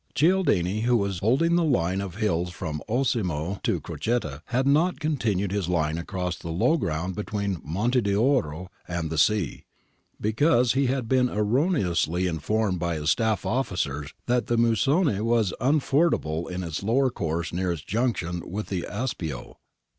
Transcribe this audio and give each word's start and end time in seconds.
Cialdini, 0.15 0.79
who 0.81 0.97
was 0.97 1.19
holding 1.19 1.55
the 1.55 1.63
line 1.63 2.01
of 2.01 2.15
hills 2.15 2.49
from 2.49 2.81
Osimo 2.89 3.59
to 3.61 3.79
Crocette, 3.79 4.41
had 4.45 4.65
not 4.65 4.99
continued 4.99 5.51
his 5.51 5.69
line 5.69 5.99
across 5.99 6.35
the 6.37 6.49
low 6.49 6.75
ground 6.75 7.15
between 7.15 7.61
Monte 7.63 8.01
d'Oro 8.01 8.71
and 8.87 9.11
the 9.11 9.19
sea, 9.19 9.63
because 10.19 10.73
he 10.73 10.87
had 10.87 11.07
been 11.07 11.29
erroneously 11.29 12.25
in 12.25 12.39
formed 12.39 12.79
by 12.79 12.95
his 12.95 13.13
stafTofficers 13.13 14.09
that 14.25 14.47
the 14.47 14.57
Musone 14.57 15.21
was 15.23 15.53
unfordable 15.61 16.47
in 16.49 16.63
its 16.63 16.81
lower 16.81 17.11
course 17.11 17.53
near 17.53 17.71
its 17.71 17.83
junction 17.83 18.41
with 18.49 18.69
the 18.69 18.87
Aspio.' 18.89 19.57